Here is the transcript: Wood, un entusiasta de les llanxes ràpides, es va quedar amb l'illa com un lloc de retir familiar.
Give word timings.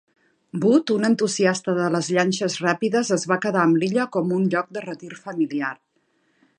Wood, 0.61 0.93
un 0.93 1.03
entusiasta 1.09 1.75
de 1.81 1.89
les 1.95 2.09
llanxes 2.17 2.57
ràpides, 2.63 3.13
es 3.19 3.29
va 3.33 3.39
quedar 3.45 3.63
amb 3.67 3.81
l'illa 3.83 4.09
com 4.17 4.35
un 4.41 4.49
lloc 4.57 4.77
de 4.79 4.87
retir 4.91 5.13
familiar. 5.29 5.71